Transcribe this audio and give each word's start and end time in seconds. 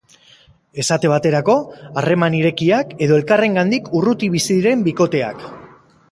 Esate 0.83 1.09
baterako, 1.11 1.57
harreman 2.01 2.37
irekiak, 2.39 2.95
edo 3.07 3.19
elkarrengandik 3.21 3.91
urruti 3.99 4.31
bizi 4.37 4.53
diren 4.61 4.87
bikoteak. 4.89 5.45